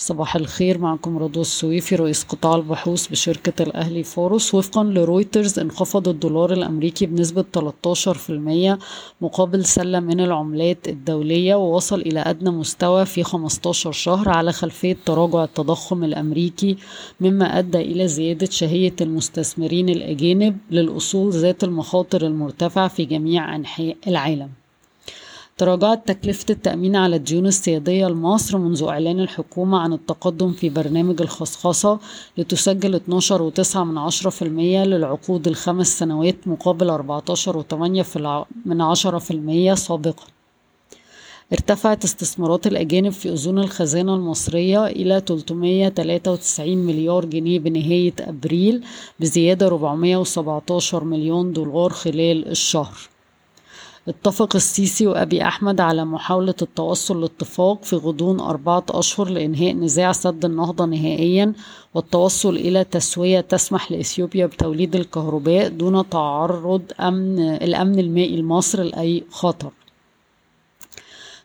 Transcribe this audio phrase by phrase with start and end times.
[0.00, 4.54] صباح الخير معكم رضوى السويفي رئيس قطاع البحوث بشركة الأهلي فاروس.
[4.54, 8.78] وفقا لرويترز انخفض الدولار الأمريكي بنسبة 13%
[9.20, 15.44] مقابل سلة من العملات الدولية ووصل إلى أدنى مستوى في 15 شهر على خلفية تراجع
[15.44, 16.76] التضخم الأمريكي
[17.20, 24.59] مما أدى إلى زيادة شهية المستثمرين الأجانب للأصول ذات المخاطر المرتفعة في جميع أنحاء العالم.
[25.60, 31.98] تراجعت تكلفة التأمين على الديون السيادية لمصر منذ إعلان الحكومة عن التقدم في برنامج الخصخصة
[32.38, 40.24] لتسجل 12.9% للعقود الخمس سنوات مقابل 14.8% سابقا.
[41.52, 48.84] ارتفعت استثمارات الأجانب في أذون الخزانة المصرية إلى 393 مليار جنيه بنهاية أبريل
[49.20, 53.19] بزيادة 417 مليون دولار خلال الشهر.
[54.10, 60.44] اتفق السيسي وأبي أحمد على محاولة التوصل لاتفاق في غضون أربعة أشهر لإنهاء نزاع سد
[60.44, 61.52] النهضة نهائيا
[61.94, 69.70] والتوصل إلى تسوية تسمح لإثيوبيا بتوليد الكهرباء دون تعرض أمن الأمن المائي لمصر لأي خطر.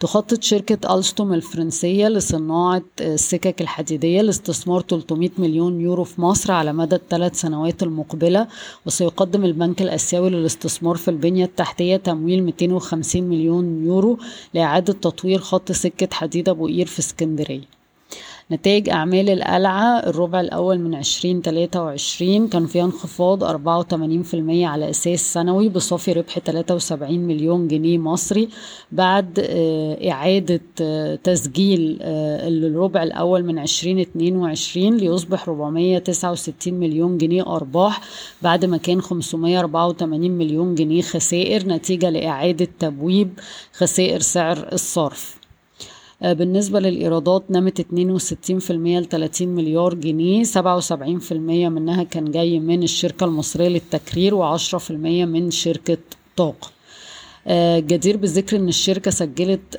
[0.00, 6.96] تخطط شركة ألستوم الفرنسية لصناعة السكك الحديدية لاستثمار 300 مليون يورو في مصر على مدى
[6.96, 8.46] الثلاث سنوات المقبلة
[8.86, 14.18] وسيقدم البنك الآسيوي للاستثمار في البنية التحتية تمويل 250 مليون يورو
[14.54, 17.79] لإعادة تطوير خط سكة حديد أبو قير في اسكندرية.
[18.52, 23.54] نتائج أعمال القلعة الربع الأول من 2023 كان فيها انخفاض 84%
[24.44, 28.48] على أساس سنوي بصافي ربح 73 مليون جنيه مصري
[28.92, 29.40] بعد
[30.10, 30.60] إعادة
[31.24, 38.00] تسجيل الربع الأول من 2022 ليصبح 469 مليون جنيه أرباح
[38.42, 43.40] بعد ما كان 584 مليون جنيه خسائر نتيجة لإعادة تبويب
[43.72, 45.39] خسائر سعر الصرف.
[46.22, 53.68] بالنسبة للإيرادات نمت 62% ل 30 مليار جنيه 77% منها كان جاي من الشركة المصرية
[53.68, 55.98] للتكرير و10% من شركة
[56.36, 56.70] طاقة.
[57.78, 59.76] جدير بالذكر إن الشركة سجلت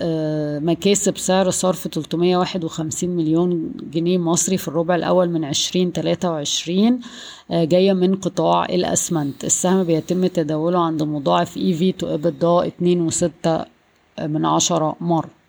[0.61, 6.99] مكاسب سعر صرف 351 مليون جنيه مصري في الربع الأول من 2023
[7.51, 9.45] جاية من قطاع الأسمنت.
[9.45, 13.67] السهم بيتم تداوله عند مضاعف اي في تو ابدا 2.6
[14.21, 15.29] من عشرة مرة.
[15.29, 15.40] آه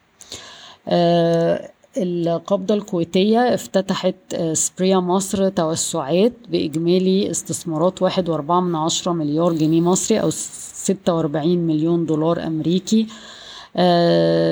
[1.97, 9.81] القبضة الكويتية افتتحت آه سبريا مصر توسعات بإجمالي استثمارات واحد وأربعة من عشرة مليار جنيه
[9.81, 13.03] مصري أو ستة وأربعين مليون دولار أمريكي.
[13.03, 13.42] آه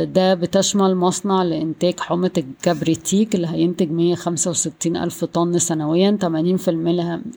[0.04, 6.18] ده بتشمل مصنع لإنتاج حمض الكبريتيك اللي هينتج 165 ألف طن سنويا.
[6.22, 6.24] 80%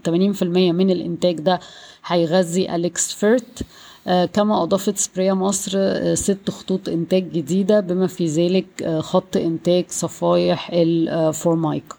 [0.10, 1.60] 80% من الإنتاج ده
[2.06, 3.64] هيغذي AlexFert.
[4.08, 9.38] آه كما أضافت سبريا مصر آه ست خطوط إنتاج جديدة بما في ذلك آه خط
[9.38, 11.96] إنتاج صفايح الفورمايكا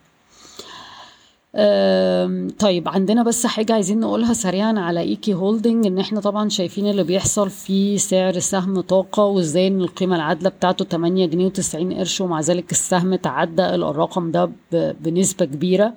[2.58, 7.04] طيب عندنا بس حاجة عايزين نقولها سريعا على EK Holding إن إحنا طبعا شايفين اللي
[7.04, 12.40] بيحصل في سعر سهم طاقة وإزاي إن القيمة العادلة بتاعته 8 جنيه و90 قرش ومع
[12.40, 15.94] ذلك السهم تعدى الرقم ده بنسبة كبيرة.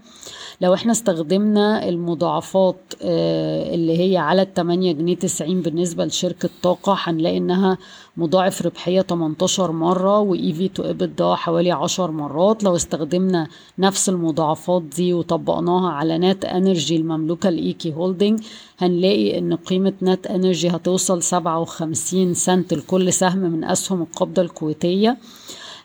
[0.61, 7.37] لو إحنا استخدمنا المضاعفات اللي هي على ال 8 جنيه 90 بالنسبة لشركة طاقة هنلاقي
[7.37, 7.77] إنها
[8.17, 12.63] مضاعف ربحية 18 مرة و EV to EBITDA حوالي 10 مرات.
[12.63, 13.47] لو استخدمنا
[13.79, 15.13] نفس المضاعفات دي
[15.49, 18.39] وطبقناها على NatEnergy المملوكة ل EK Holding
[18.79, 25.17] هنلاقي إن قيمة NatEnergy هتوصل 57 سنت لكل سهم من أسهم القبضة الكويتية.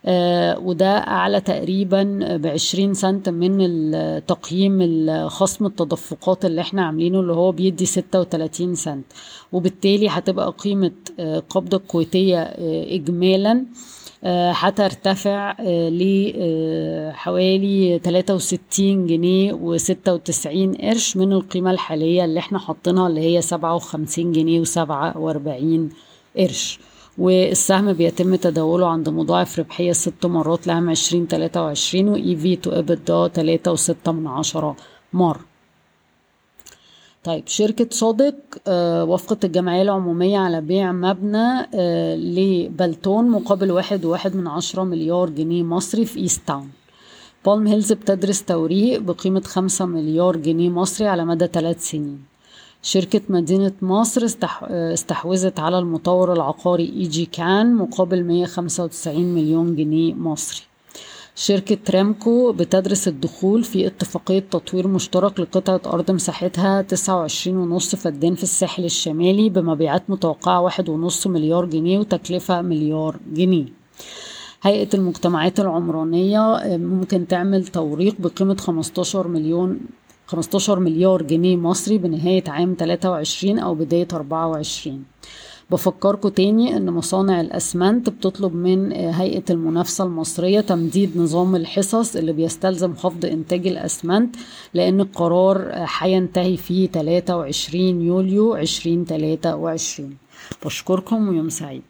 [0.07, 3.57] آه وده أعلى تقريبا بعشرين سنت من
[4.27, 4.79] تقييم
[5.29, 9.05] خصم التدفقات اللي إحنا عاملينه اللي هو بيدي ستة وتلاتين سنت.
[9.53, 13.65] وبالتالي هتبقى قيمة آه قبضة الكويتية آه إجمالا.
[14.25, 15.55] هترتفع
[17.11, 24.65] لحوالي 63 جنيه و96 قرش من القيمة الحالية اللي إحنا حاطينها اللي هي 57 جنيه
[24.65, 25.93] و47
[26.37, 26.79] قرش.
[27.19, 32.71] والسهم بيتم تداوله عند مضاعف ربحية ست مرات لعام عشرين تلاتة وعشرين و EV to
[32.71, 34.77] EBITDA تلاتة وستة من عشرة
[35.13, 35.52] مرة.
[37.25, 38.35] طيب شركة سوديك
[38.69, 45.31] آه وافقت الجمعية العمومية على بيع مبنى آه لبلتون مقابل واحد وواحد من عشرة مليار
[45.31, 46.71] جنيه مصري في Eastown
[47.47, 52.23] بالم هيلز بتدرس توريق بقيمة خمسة مليار جنيه مصري على مدى ثلاث سنين.
[52.83, 54.25] شركة مدينة مصر
[54.71, 60.63] استحوذت على المطور العقاري اي جي كان مقابل 195 مليون جنيه مصري.
[61.35, 66.97] شركة رامكو بتدرس الدخول في اتفاقية تطوير مشترك لقطعة أرض مساحتها 29.5
[67.79, 73.65] فدان في الساحل الشمالي بمبيعات متوقعة 1.5 مليار جنيه وتكلفة مليار جنيه.
[74.63, 79.81] هيئة المجتمعات العمرانية ممكن تعمل توريق بقيمة 15 مليون
[80.27, 85.05] 15 مليار جنيه مصري بنهاية عام 23 أو بداية 24
[85.73, 92.95] بفكركم تاني إن مصانع الأسمنت بتطلب من هيئة المنافسة المصرية تمديد نظام الحصص اللي بيستلزم
[92.95, 94.37] خفض إنتاج الأسمنت
[94.75, 100.17] لأن القرار هينتهي في 23 يوليو 2023
[100.65, 101.83] بشكركم ويوم سعيد.